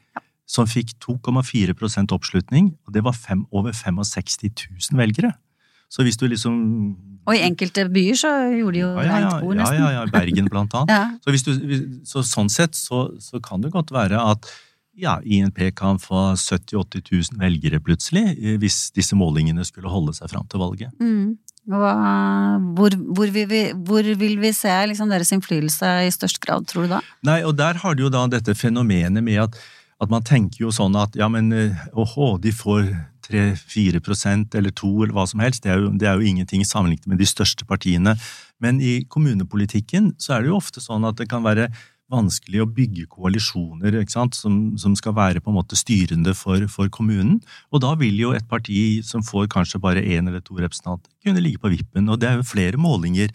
[0.50, 4.50] Som fikk 2,4% oppslutning, og det var fem, over 65
[4.90, 5.34] 000 velgere.
[5.90, 6.56] Så hvis du liksom
[7.26, 9.82] Og i enkelte byer så gjorde de jo ja, ja, ja, regnbord, ja, nesten.
[9.82, 10.94] ja, ja, Bergen blant annet.
[10.94, 11.04] Ja.
[11.22, 11.52] Så, hvis du,
[12.06, 14.50] så sånn sett så, så kan det godt være at
[15.00, 20.12] ja, INP kan få 70 000-80 000 velgere plutselig, eh, hvis disse målingene skulle holde
[20.16, 20.92] seg fram til valget.
[21.00, 21.38] Mm.
[21.70, 26.66] Uh, hvor, hvor, vil vi, hvor vil vi se liksom, deres innflytelse i størst grad,
[26.68, 27.00] tror du da?
[27.26, 29.60] Nei, og der har du jo da dette fenomenet med at,
[30.00, 32.88] at man tenker jo sånn at ja, men eh, åhå, de får
[33.26, 36.64] 3-4 prosent eller 2 eller hva som helst, det er, jo, det er jo ingenting
[36.66, 38.16] sammenlignet med de største partiene.
[38.60, 41.68] Men i kommunepolitikken så er det jo ofte sånn at det kan være
[42.10, 44.00] vanskelig å bygge koalisjoner?
[44.34, 47.38] Som, som skal være på en måte styrende for, for, kommunen.
[47.70, 51.44] Og da vil jo et parti som får kanskje bare én eller to representanter, kunne
[51.44, 52.10] ligge på vippen.
[52.10, 53.30] Og det er jo flere målinger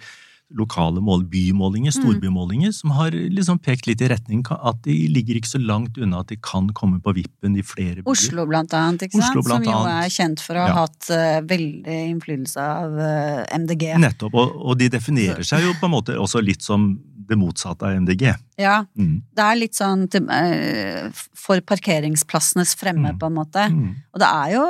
[0.55, 1.97] lokale mål, bymålinger, mm.
[1.99, 6.21] storbymålinger, som har liksom pekt litt i retning at de ligger ikke så langt unna
[6.23, 8.11] at de kan komme på vippen i flere byer.
[8.11, 9.41] Oslo blant annet, ikke sant?
[9.45, 10.77] som jo er kjent for å ha ja.
[10.83, 13.09] hatt uh, veldig innflytelse av uh,
[13.43, 13.89] eh, MDG.
[14.01, 16.93] Nettopp, og, og, de definerer seg jo på en måte også litt som
[17.29, 18.27] det motsatte av MDG.
[18.59, 19.15] Ja, mm.
[19.35, 23.19] det er litt sånn uh, for parkeringsplassenes fremme, mm.
[23.19, 23.65] på en måte.
[23.71, 23.89] Mm.
[24.15, 24.63] Og det er jo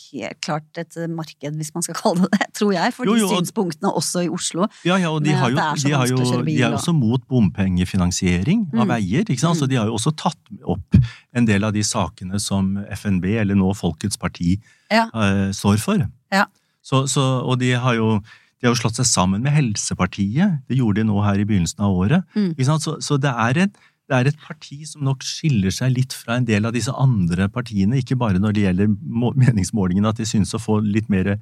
[0.00, 3.28] helt klart et marked, hvis man skal kalle det det, tror jeg, for jo, jo,
[3.28, 4.68] de synspunktene også i Oslo.
[4.86, 8.84] Ja, ja, og de, har jo, de, har jo, de er også mot bompengefinansiering av
[8.84, 8.92] mm.
[8.94, 9.60] veier, ikke sant?
[9.60, 10.98] så de har jo også tatt opp
[11.34, 14.56] en del av de sakene som FNB, eller nå Folkets Parti,
[14.92, 15.08] ja.
[15.14, 16.06] uh, står for.
[16.34, 16.48] Ja.
[16.84, 18.18] Så, så, og de har jo
[18.64, 20.62] de har jo slått seg sammen med Helsepartiet.
[20.64, 22.22] Det gjorde de nå her i begynnelsen av året.
[22.32, 22.54] Mm.
[22.80, 23.74] Så, så det, er et,
[24.08, 27.50] det, er et, parti som nok skiller seg litt fra en del av disse andre
[27.52, 28.00] partiene.
[28.00, 28.94] Ikke bare når det gjelder
[29.42, 31.34] meningsmålingene, at de synes å få litt mer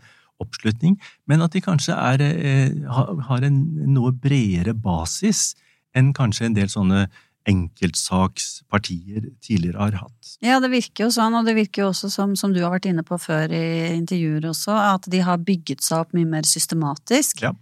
[0.43, 0.97] oppslutning,
[1.31, 3.61] men at de kanskje er, eh, har en
[3.95, 5.53] noe bredere basis
[5.95, 7.05] enn kanskje en del sånne
[7.49, 10.35] enkeltsakspartier tidligere har hatt.
[10.45, 12.89] Ja, det virker jo sånn, og det virker jo også som, som du har vært
[12.91, 13.65] inne på før i
[13.97, 17.43] intervjuer også, at de har bygget seg opp mye mer systematisk.
[17.47, 17.55] Ja.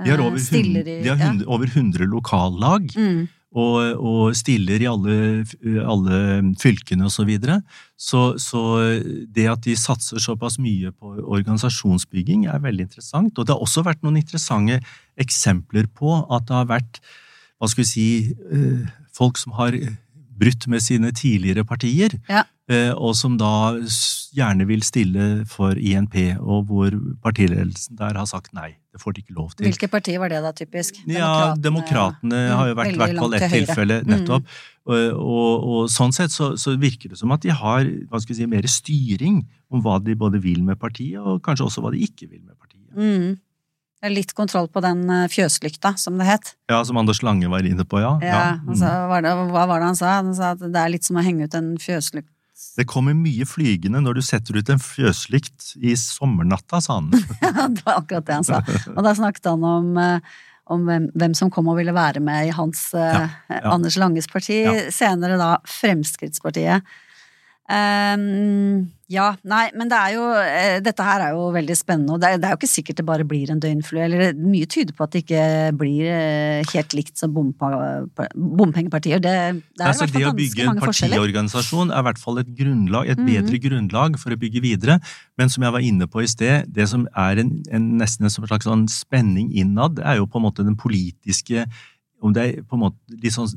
[0.00, 2.88] De har over, eh, hundre, de har hundre, over 100 lokallag.
[2.96, 3.28] Mm.
[3.50, 5.14] Og, og, stiller i alle,
[5.82, 6.18] alle
[6.62, 7.16] fylkene osv.
[7.16, 7.56] Så, videre.
[7.98, 8.60] så Så
[9.26, 13.34] det at de satser såpass mye på organisasjonsbygging, er veldig interessant.
[13.36, 14.78] Og det har også vært noen interessante
[15.18, 17.02] eksempler på at det har vært
[17.60, 19.76] hva skal vi si, eh, folk som har
[20.40, 22.46] brutt med sine tidligere partier, ja.
[22.70, 23.74] Eh, og som da
[24.36, 26.94] gjerne vil stille for INP, og hvor
[27.24, 28.76] partiledelsen der har sagt nei.
[28.90, 29.66] Det får de ikke lov til.
[29.66, 31.00] Hvilke partier var det da, typisk?
[31.10, 32.54] Ja, Demokratene ja.
[32.58, 34.10] har jo vært i hvert fall ett tilfelle, mm.
[34.10, 34.46] nettopp.
[34.46, 34.62] Mm.
[34.90, 38.34] Og, og, og, sånn sett så, så, virker det som at de har hva skal
[38.34, 41.94] vi si, mer styring om hva de både vil med partiet, og kanskje også hva
[41.94, 42.90] de ikke vil med partiet.
[42.94, 43.38] Mm.
[44.08, 46.54] Litt kontroll på den eh, fjøslykta, som det het.
[46.72, 48.14] Ja, som Anders Lange var inne på, ja.
[48.24, 48.52] ja, ja.
[48.64, 50.12] Altså, var det, hva var det han sa?
[50.22, 52.30] Han sa at det er litt som å henge ut en fjøslykt.
[52.76, 57.10] Det kommer mye flygende når du setter ut en fjøslykt i sommernatta, sa han.
[57.76, 58.62] det var akkurat det han sa.
[58.94, 60.40] Og da snakket han om, eh,
[60.72, 63.62] om hvem, hvem, som kom og ville være med i hans ja, ja.
[63.68, 64.62] Anders Langes parti.
[64.96, 66.88] Senere da Fremskrittspartiet.
[67.70, 72.22] Um, ja, nei, men det er jo uh, Dette her er jo veldig spennende, og
[72.22, 74.02] det er, det er, jo ikke sikkert det bare blir en døgnflue.
[74.08, 75.44] Eller mye tyder på at det ikke
[75.78, 79.22] blir uh, helt likt som bompengepartier.
[79.22, 80.34] Det, det er altså, i hvert fall ganske mange forskjeller.
[80.34, 83.30] Det å bygge en partiorganisasjon er i hvert fall et grunnlag, et mm.
[83.30, 84.98] bedre grunnlag for å bygge videre.
[85.38, 88.34] Men som jeg var inne på i sted, det som er en, en nesten en
[88.34, 91.68] slags sånn spenning innad, er jo på en måte den politiske
[92.20, 93.48] om det er på en måte litt sånn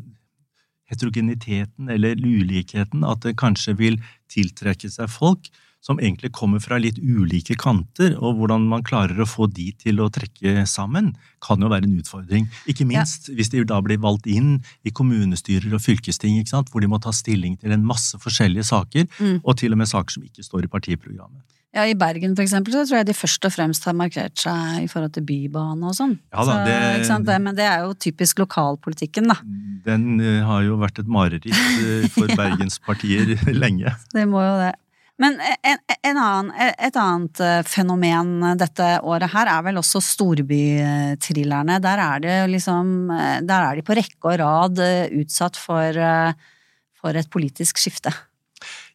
[0.91, 5.51] heterogeniteten eller ulikheten, at det kanskje vil tiltrekke seg folk
[5.83, 9.99] som egentlig kommer fra litt ulike kanter, og hvordan man klarer å få de til
[9.99, 11.11] å trekke sammen,
[11.43, 12.47] kan jo være en utfordring.
[12.71, 13.35] Ikke minst ja.
[13.35, 16.39] hvis de da blir valgt inn i kommunestyrer og fylkesting,
[16.71, 19.41] hvor de må ta stilling til en masse forskjellige saker, mm.
[19.43, 21.43] og til og med saker som ikke står i partiprogrammet.
[21.73, 24.83] Ja, I Bergen for eksempel, så tror jeg de først og fremst har markert seg
[24.83, 26.13] i forhold til bybane og sånn.
[26.29, 29.39] Ja, da, det, så, det, men det er jo typisk lokalpolitikken, da.
[29.87, 31.49] Den uh, har jo vært et mareritt
[32.13, 32.37] for ja.
[32.37, 33.95] bergenspartier lenge.
[34.13, 34.73] Det må jo det.
[35.21, 41.77] Men en, en annen, et annet eh, fenomen dette året her er vel også storbytrillerne.
[41.85, 43.11] Der er det liksom
[43.45, 44.81] Der er de på rekke og rad
[45.21, 46.01] utsatt for,
[46.97, 48.11] for et politisk skifte.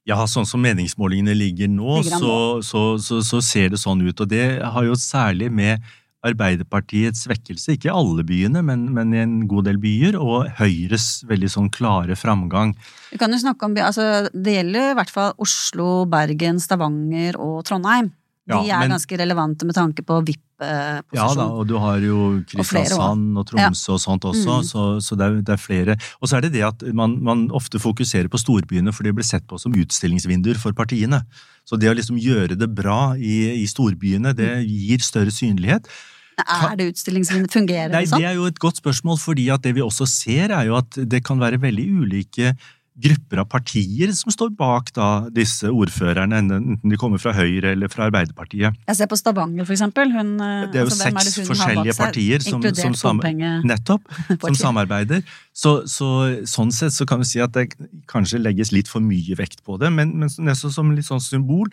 [0.08, 4.20] Ja, sånn som meningsmålingene ligger nå, ligger så, så, så, så, ser det sånn ut.
[4.24, 5.84] Og det har jo særlig med
[6.26, 11.50] Arbeiderpartiets svekkelse, ikke alle byene, men, men, i en god del byer, og Høyres veldig
[11.52, 12.72] sånn klare framgang.
[13.12, 17.60] Vi kan jo snakke om, altså Det gjelder i hvert fall Oslo, Bergen, Stavanger og
[17.68, 18.10] Trondheim.
[18.48, 21.18] De ja, er men, ganske relevante med tanke på VIP-posisjon.
[21.18, 23.96] Ja da, og du har jo Kristiansand og, og Tromsø ja.
[23.98, 24.68] og sånt også, mm.
[24.70, 25.96] så, så det, er, det, er, flere.
[26.22, 29.26] Og så er det det at man, man, ofte fokuserer på storbyene, for de blir
[29.28, 31.20] sett på som utstillingsvinduer for partiene.
[31.68, 34.70] Så det å liksom gjøre det bra i, i storbyene, det mm.
[34.88, 35.92] gir større synlighet.
[36.38, 37.52] Er det utstillingsvinduet?
[37.52, 38.22] Fungerer det sånn?
[38.22, 41.00] Det er jo et godt spørsmål, fordi at det vi også ser, er jo at
[41.10, 42.54] det kan være veldig ulike
[42.98, 47.90] grupper av partier som står bak da, disse ordførerne, enten de kommer fra Høyre eller
[47.92, 48.76] fra Arbeiderpartiet.
[48.88, 50.10] Jeg ser på Stavanger, for eksempel.
[50.14, 53.22] Hun, det er jo altså, seks er forskjellige partier som, som, som,
[53.70, 55.22] nettopp, som samarbeider.
[55.54, 56.10] Så, så,
[56.48, 57.70] sånn sett så kan vi si at det
[58.10, 61.70] kanskje legges litt for mye vekt på det, men, men nesten som litt sånn symbol,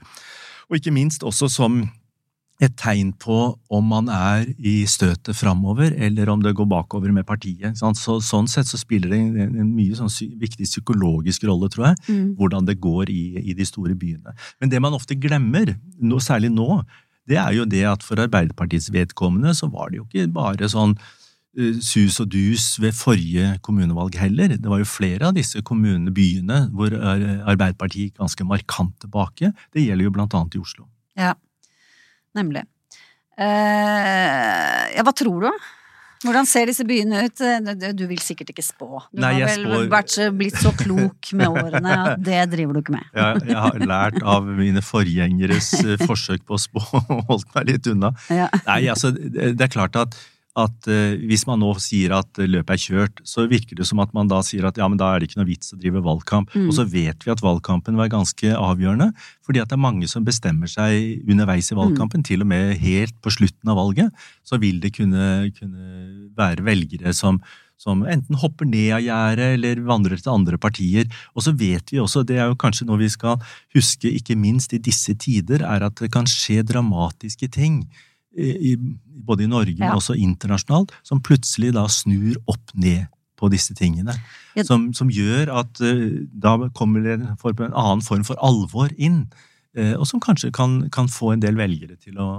[0.69, 1.83] og ikke minst også som
[2.63, 3.37] et tegn på
[3.73, 7.75] om man er i støtet framover, eller om det går bakover med partiet.
[7.75, 11.99] Så, sånn sett så spiller det en, en mye sånn viktig psykologisk rolle, tror jeg,
[12.07, 12.29] mm.
[12.39, 14.35] hvordan det går i, i, de store byene.
[14.63, 16.79] Men det man ofte glemmer, no, særlig nå,
[17.27, 20.93] det er jo det at for Arbeiderpartiets vedkommende så var det jo ikke bare sånn
[20.95, 24.55] uh, sus og dus ved forrige kommunevalg heller.
[24.55, 29.51] Det var jo flere av disse kommunene, byene, hvor Arbeiderpartiet gikk ganske markant tilbake.
[29.75, 30.87] Det gjelder jo blant annet i Oslo.
[31.19, 31.33] Ja.
[32.35, 32.65] Nemlig.
[33.35, 35.65] Uh, ja, hva tror du?
[36.25, 37.41] Hvordan ser disse byene ut?
[37.93, 39.01] Du vil sikkert ikke spå.
[39.11, 39.89] Du Nei, har vel spår...
[39.91, 43.09] vært blitt så klok med årene at det driver du ikke med.
[43.13, 47.69] Ja, jeg har lært av mine forgjengeres eh, forsøk på å spå og holdt meg
[47.73, 48.13] litt unna.
[48.33, 48.47] Ja.
[48.65, 50.17] Nei, altså, det er klart at
[50.55, 54.13] at uh, hvis man nå sier at løpet er kjørt, så virker det som at
[54.15, 56.53] man da sier at ja, men da er det ikke noe vits å drive valgkamp.
[56.55, 56.69] Mm.
[56.69, 59.09] Og så vet vi at valgkampen var ganske avgjørende,
[59.45, 62.29] fordi at det er mange som bestemmer seg underveis i valgkampen, mm.
[62.31, 67.11] til og med helt på slutten av valget, så vil det kunne, kunne være velgere
[67.17, 67.41] som,
[67.81, 71.11] som enten hopper ned av gjerdet eller vandrer til andre partier.
[71.35, 73.43] Og så vet vi også, det er jo kanskje noe vi skal
[73.75, 77.83] huske ikke minst i disse tider, er at det kan skje dramatiske ting
[78.35, 79.89] i, både i Norge, ja.
[79.89, 83.07] men også internasjonalt, som plutselig da snur opp ned
[83.39, 84.15] på disse tingene.
[84.55, 84.63] Ja.
[84.67, 89.25] Som, som, gjør at uh, da kommer det en, en, annen form for alvor inn,
[89.77, 92.29] uh, og som kanskje kan, kan, få en del velgere til å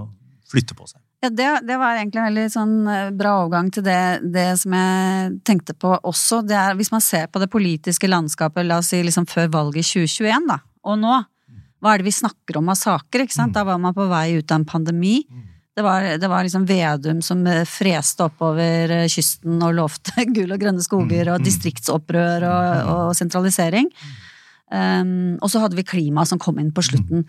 [0.50, 1.02] flytte på seg.
[1.24, 4.74] Ja, det, det var egentlig en veldig sånn eh, bra overgang til det, det, som
[4.76, 6.42] jeg tenkte på også.
[6.46, 9.80] Det er, hvis man ser på det politiske landskapet, la oss si liksom før valget
[9.80, 11.16] i 2021, da, og nå,
[11.82, 13.24] hva er det vi snakker om av saker?
[13.24, 13.54] ikke sant?
[13.54, 13.56] Mm.
[13.56, 15.16] Da var man på vei ut av en pandemi.
[15.24, 15.55] Mm.
[15.76, 20.54] Det var, det var, liksom Vedum som eh, freste oppover eh, kysten og lovte gull
[20.54, 21.44] og grønne skoger og mm.
[21.44, 22.92] distriktsopprør og, mm.
[22.94, 23.90] og sentralisering.
[24.72, 27.26] Um, og så hadde vi klima som kom inn på slutten.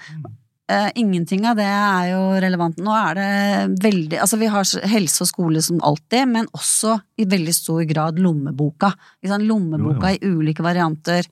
[0.71, 2.79] Uh, ingenting av det er jo relevant.
[2.83, 7.27] Nå er det veldig Altså, vi har helse og skole som alltid, men også i
[7.27, 8.93] veldig stor grad lommeboka.
[9.27, 11.27] Lommeboka i ulike varianter.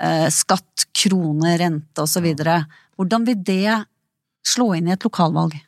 [0.00, 2.32] Uh, skatt, krone, rente osv.
[2.96, 3.78] Hvordan vil det
[4.44, 5.60] slå inn i et lokalvalg?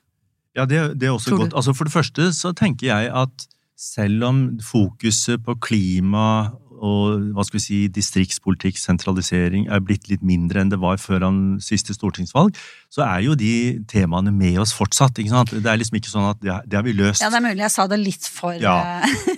[0.57, 1.55] Ja, det, det er også godt.
[1.55, 7.45] Altså, for det første så tenker jeg at selv om fokuset på klima og hva
[7.47, 11.95] skal vi si, distriktspolitikk, sentralisering, er blitt litt mindre enn det var før han siste
[11.97, 12.57] stortingsvalg,
[12.93, 13.53] så er jo de
[13.91, 15.19] temaene med oss fortsatt.
[15.21, 15.55] ikke sant?
[15.55, 17.25] Det er liksom ikke sånn at det, har vi løst.
[17.25, 18.77] Ja, det er mulig jeg sa det litt for ja.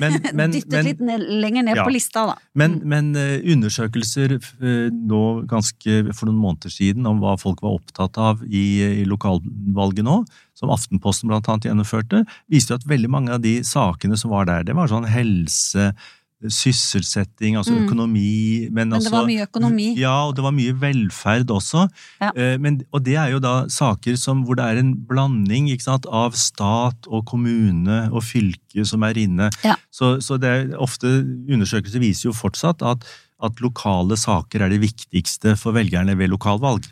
[0.02, 1.86] men, men, Dyttet men, litt ned, lenger ned ja.
[1.86, 2.36] på lista, da.
[2.58, 2.90] Men, mm.
[2.94, 8.18] men uh, undersøkelser uh, nå ganske for noen måneder siden om hva folk var opptatt
[8.20, 8.66] av i,
[9.02, 10.20] i lokalvalget nå,
[10.58, 14.66] som Aftenposten blant annet gjennomførte, viste at veldig mange av de sakene som var der,
[14.66, 15.92] det var sånn helse,
[16.38, 17.78] sysselsetting, altså mm.
[17.82, 19.88] økonomi men, men, det var mye økonomi?
[19.98, 21.88] Ja, og det var mye velferd også.
[22.22, 22.30] Ja.
[22.30, 26.06] Eh, men, og det er jo da saker som, hvor det er en blanding sant,
[26.06, 29.50] av stat og kommune og fylke som er inne.
[29.66, 29.74] Ja.
[29.90, 33.06] Så, så det er, ofte undersøkelser viser jo fortsatt at,
[33.42, 36.86] at lokale saker er det viktigste for velgerne ved lokalvalg.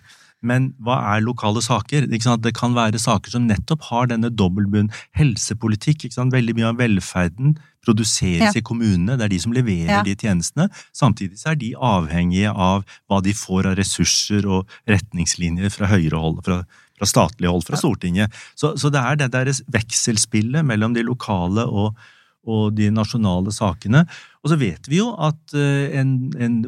[0.46, 2.08] Men hva er lokale saker?
[2.10, 4.92] Det kan være saker som nettopp har denne dobbeltbunn.
[5.18, 6.08] Helsepolitikk.
[6.16, 7.56] Veldig mye av velferden
[7.86, 8.54] produseres ja.
[8.58, 9.18] i kommunene.
[9.18, 10.02] Det er de som leverer ja.
[10.06, 10.68] de tjenestene.
[10.96, 16.22] Samtidig så er de avhengige av hva de får av ressurser og retningslinjer fra høyere
[16.22, 16.42] hold.
[16.46, 16.64] fra
[16.96, 18.32] fra statlig hold, fra Stortinget.
[18.56, 21.98] Så, så det er det der vekselspillet mellom de lokale og,
[22.46, 24.04] og de nasjonale sakene.
[24.46, 26.58] Og så vet vi jo at eh, en, en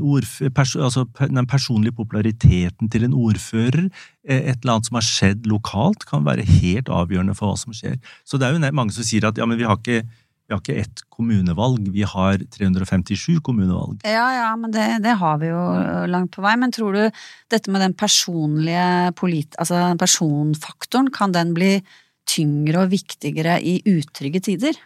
[0.54, 3.86] pers altså den personlige populariteten til en ordfører,
[4.26, 7.76] eh, et eller annet som har skjedd lokalt, kan være helt avgjørende for hva som
[7.76, 8.00] skjer.
[8.26, 10.02] Så det er jo mange som sier at ja, men vi har ikke
[10.48, 13.98] vi har ikke ett kommunevalg, vi har 357 kommunevalg.
[14.08, 15.64] Ja, ja, men det, det, har vi jo
[16.08, 16.54] langt på vei.
[16.56, 17.18] Men tror du
[17.52, 19.52] dette med den personlige polit...
[19.60, 21.74] Altså personfaktoren, kan den bli
[22.28, 24.80] tyngre og viktigere i utrygge tider?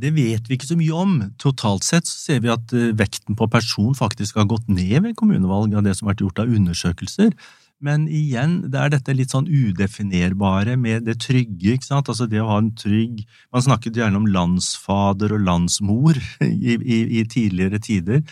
[0.00, 1.16] Det vet vi ikke så mye om.
[1.42, 5.16] Totalt sett så ser vi at eh, vekten på person faktisk har gått ned ved
[5.18, 7.34] kommunevalg av det som har vært gjort av undersøkelser.
[7.82, 12.08] Men igjen, det er dette litt sånn udefinerbare med det trygge, ikke sant.
[12.12, 17.00] Altså det å ha en trygg Man snakket gjerne om landsfader og landsmor i, i,
[17.20, 18.22] i tidligere tider.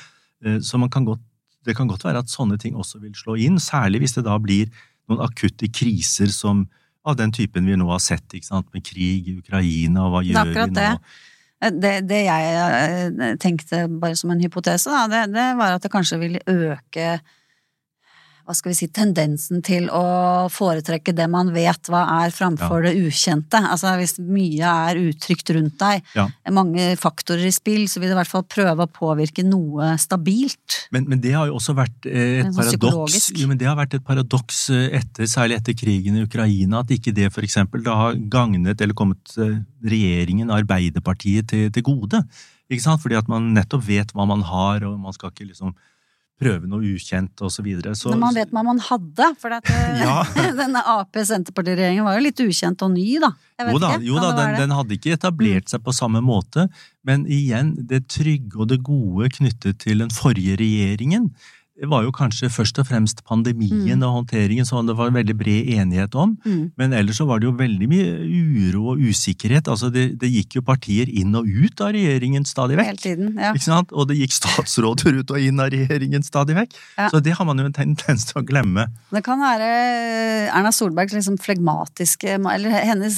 [0.44, 1.24] Eh, så kan godt,
[1.66, 4.38] det kan godt være at sånne ting også vil slå inn, særlig hvis det da
[4.40, 4.70] blir
[5.10, 6.68] noen akutte kriser som
[7.04, 10.22] av den typen vi nå har sett, ikke sant, med krig i Ukraina, og hva
[10.24, 10.76] gjør vi nå?
[10.76, 10.88] Det.
[11.60, 15.92] Det, det, jeg eh, tenkte bare som en hypotese, da, det, det, var at det
[15.92, 17.18] kanskje ville øke
[18.46, 22.94] hva skal vi si, tendensen til å foretrekke det man vet hva er, framfor det
[22.98, 23.60] ukjente.
[23.60, 26.28] Altså hvis mye er utrygt rundt deg, Ja.
[26.50, 30.86] mange faktorer i spill, så vil det i hvert fall prøve å påvirke noe stabilt.
[30.90, 33.98] Men, men det har jo også vært eh, et paradoks jo, men det har vært
[33.98, 37.96] et paradoks eh, etter, særlig etter krigen i Ukraina, at ikke det for eksempel da
[37.98, 42.22] har gagnet eller kommet eh, regjeringen, Arbeiderpartiet, til, til gode.
[42.70, 43.02] Ikke sant?
[43.02, 45.74] Fordi at man nettopp vet hva man har, og man skal ikke liksom
[46.40, 50.16] prøve noe ukjent og så Når man vet hva man hadde, for at, eh, Ja.
[50.62, 53.32] denne Ap-Senterparti-regjeringen var jo litt ukjent og ny, da.
[53.60, 56.66] Jo da, jo da den, den hadde ikke etablert seg på samme måte,
[57.04, 61.28] men igjen, det trygge og det gode knyttet til den forrige regjeringen
[61.80, 65.70] det var jo kanskje først og fremst pandemien og håndteringen som det var veldig bred
[65.80, 66.72] enighet om, Mm.
[66.76, 68.10] men ellers så var det jo veldig mye
[68.68, 69.68] uro og usikkerhet.
[69.68, 72.86] Altså det, det gikk jo partier inn og ut av regjeringen stadig vekk.
[72.90, 73.52] Hele tiden, ja.
[73.56, 73.92] Ikke sant?
[73.92, 76.76] Og det gikk statsråder ut og inn av regjeringen stadig vekk.
[76.98, 77.08] Ja.
[77.12, 78.86] Så det har man jo en tendens til å glemme.
[79.10, 79.70] Det kan være
[80.52, 83.16] Erna Solbergs liksom flegmatiske Eller hennes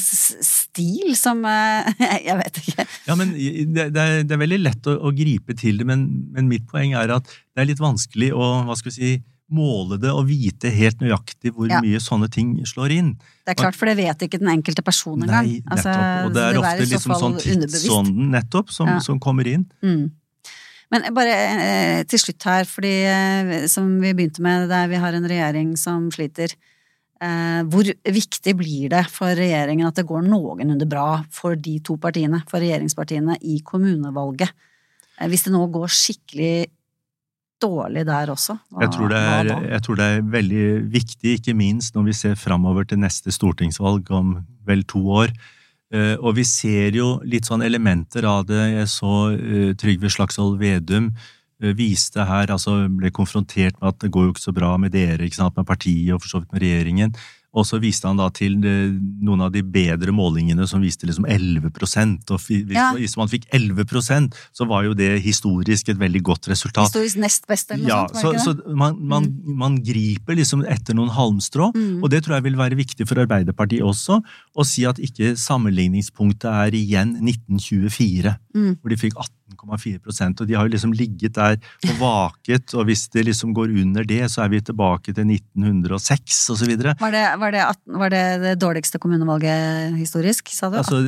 [0.72, 1.90] stil som eh,
[2.28, 2.86] Jeg vet ikke.
[3.08, 6.06] Ja, men det, det, er, det er veldig lett å, å gripe til det, men,
[6.32, 9.12] men mitt poeng er at det er litt vanskelig å hva skal vi si,
[9.52, 11.82] måle det og vite helt nøyaktig hvor Ja.
[11.84, 13.10] mye sånne ting slår inn.
[13.44, 15.44] Det er klart, for det vet ikke den enkelte person engang.
[15.44, 15.76] Nei, nettopp.
[15.76, 15.92] Altså,
[16.24, 18.98] og det er vil ofte liksom sånn tidsånden nettopp som, Ja.
[19.04, 19.66] som kommer inn.
[19.84, 20.08] Mm.
[20.92, 25.12] Men bare eh, til slutt her, fordi eh, som vi begynte med, der vi har
[25.16, 26.52] en regjering som sliter.
[27.22, 31.94] Eh, hvor viktig blir det for regjeringen at det går noenlunde bra for de to
[32.02, 34.50] partiene, for regjeringspartiene, i kommunevalget?
[35.20, 36.66] Eh, hvis det nå går skikkelig
[37.62, 41.54] dårlig der også, hva, Jeg tror, det er, jeg tror det er veldig viktig, ikke
[41.54, 45.30] minst når vi ser framover til neste stortingsvalg om vel to år.
[45.94, 48.64] Eh, Og vi ser jo litt sånn elementer av det.
[48.80, 49.14] Jeg så
[49.78, 51.12] Trygve Slagsvold Vedum
[51.78, 55.22] viste her, altså ble konfrontert med at det går jo ikke så bra med dere,
[55.28, 57.14] ikke sant, med partiet og for så vidt med regjeringen.
[57.52, 61.26] Og så viste han da til eh, noen av de bedre målingene som viste liksom
[61.28, 61.66] 11
[62.32, 62.86] og hvis, Ja.
[63.20, 66.88] man fikk 11% så var jo det historisk et veldig godt resultat.
[66.88, 68.22] Historisk nest beste, eller noe Ja, sånt?
[68.24, 69.56] var så, så man, man, mm.
[69.60, 72.00] man griper liksom etter noen halmstrå, Mm.
[72.02, 74.22] og det tror jeg vil være viktig for Arbeiderpartiet også,
[74.56, 78.76] å si at ikke sammenligningspunktet er igjen 1924, Mm.
[78.80, 79.14] hvor de fikk
[79.53, 81.57] 18,4 og de har jo liksom ligget der
[81.90, 86.40] og vaket, og hvis det liksom går under det, så er vi tilbake til 1906
[86.53, 86.94] og så videre.
[87.00, 87.64] Var det, var, det,
[88.03, 90.78] var det det dårligste kommunevalget historisk, sa du?
[90.80, 91.00] Altså,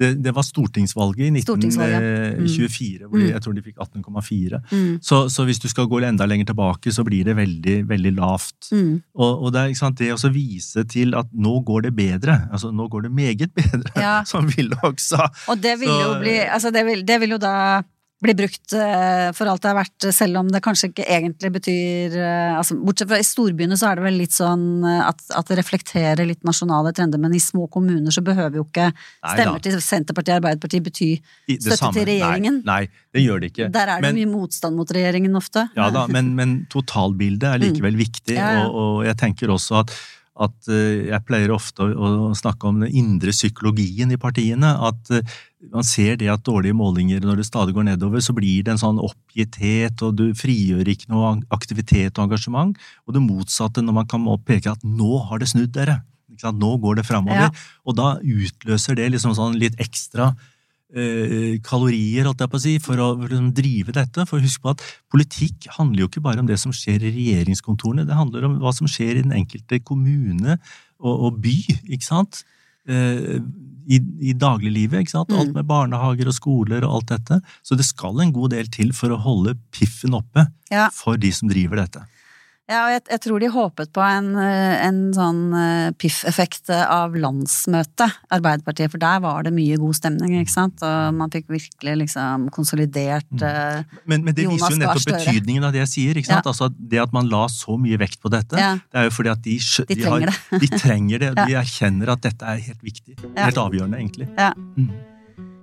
[0.00, 2.00] det, det var stortingsvalget i Stortingsvalget.
[2.40, 2.46] Mm.
[2.46, 3.32] 1924, hvor de, Mm.
[3.34, 4.60] jeg tror de fikk 18,4.
[4.72, 4.98] Mm.
[5.04, 8.70] Så, så hvis du skal gå enda lenger tilbake, så blir det veldig, veldig lavt.
[8.72, 9.02] Mm.
[9.14, 12.88] Og, og det sant, det å vise til at nå går det bedre, altså nå
[12.90, 14.20] går det meget bedre, Ja.
[14.30, 15.28] som Willoch sa.
[15.50, 17.79] Og det vil jo bli Altså, det vil, det vil jo da
[18.20, 22.16] bli brukt eh, for alt det er verdt, selv om det kanskje ikke egentlig betyr
[22.20, 25.48] eh, altså, Bortsett fra i storbyene så er det vel litt sånn eh, at, at
[25.48, 29.64] det reflekterer litt nasjonale trender, men i små kommuner så behøver jo ikke Nei stemmer
[29.64, 31.10] til Senterpartiet og Arbeiderpartiet bety
[31.56, 31.96] støtte samme.
[31.96, 32.60] til regjeringen.
[32.68, 33.70] Nei, nei, det gjør det ikke.
[33.72, 35.64] Der er det Men- mye motstand mot regjeringen ofte.
[35.80, 38.36] Ja da, men, men totalbildet er likevel viktig, Mm.
[38.36, 38.66] Ja, ja.
[38.68, 39.90] Og, og jeg tenker også at,
[40.40, 44.72] at eh, jeg pleier ofte å, snakke om den indre psykologien i partiene.
[44.88, 45.34] At eh,
[45.72, 48.82] man ser det at dårlige målinger, når det stadig går nedover, så blir det en
[48.82, 52.78] sånn oppgitthet, og du frigjør ikke noe aktivitet og engasjement.
[53.06, 56.00] Og det motsatte når man kan peke at nå har det snudd, dere.
[56.40, 57.50] Nå går det framover.
[57.50, 57.68] Ja.
[57.84, 60.32] Og da utløser det liksom sånn litt ekstra
[61.62, 64.26] kalorier, holdt jeg på å si, for å liksom drive dette.
[64.28, 64.82] For husk på at
[65.12, 68.72] politikk handler jo ikke bare om det som skjer i regjeringskontorene, det handler om hva
[68.74, 70.58] som skjer i den enkelte kommune
[71.00, 71.56] og, og by,
[71.88, 72.42] ikke sant?
[72.90, 73.38] Eh,
[73.90, 73.98] I,
[74.30, 75.32] i dagliglivet, ikke sant?
[75.34, 75.54] Alt Mm.
[75.56, 77.40] med barnehager og skoler og alt dette.
[77.66, 80.88] Så det skal en god del til for å holde piffen oppe Ja.
[80.94, 82.02] for de som driver dette.
[82.70, 87.16] Ja, og jeg, jeg tror de håpet på en, eh, en sånn eh, piff-effekt av
[87.18, 90.84] landsmøtet, Arbeiderpartiet, for der var det mye god stemning, ikke sant?
[90.86, 95.66] Og man fikk virkelig liksom konsolidert eh, Men, men det Jonas viser jo nettopp betydningen
[95.66, 96.20] av det jeg sier.
[96.22, 96.46] ikke sant?
[96.46, 98.76] Altså Det at man la så mye vekt på dette, Ja.
[98.78, 101.34] det er jo fordi at de, de, De trenger har, de trenger det.
[101.40, 101.44] Ja.
[101.46, 103.14] De erkjenner at dette er helt viktig.
[103.22, 103.46] Ja.
[103.46, 104.26] Helt avgjørende, egentlig.
[104.36, 104.50] Ja.
[104.76, 104.90] Mm.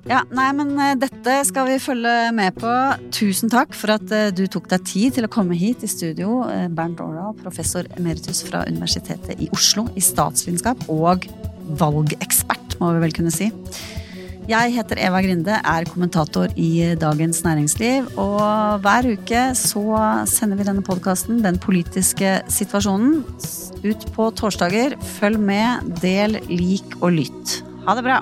[0.07, 2.71] Ja, nei, men eh, dette skal vi følge med på.
[3.11, 6.45] Tusen takk for at eh, du tok deg tid til å komme hit i studio.
[6.47, 11.27] eh, Bernt Årdal, professor emeritus fra Universitetet i Oslo i statsvitenskap og
[11.81, 13.49] valgekspert, må vi vel kunne si.
[14.47, 19.83] Jeg heter Eva Grinde, er kommentator i Dagens Næringsliv, og hver uke så
[20.31, 23.25] sender vi denne podkasten, Den politiske situasjonen,
[23.83, 24.95] ut på torsdager.
[25.19, 27.59] Følg med, del, lik og lytt.
[27.83, 28.21] Ha det bra!